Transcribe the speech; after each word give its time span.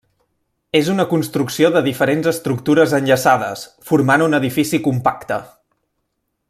És 0.77 0.87
una 0.93 1.05
construcció 1.11 1.69
de 1.75 1.83
diferents 1.89 2.31
estructures 2.33 2.97
enllaçades, 3.01 3.67
formant 3.91 4.27
un 4.29 4.39
edifici 4.43 4.81
compacte. 4.89 5.43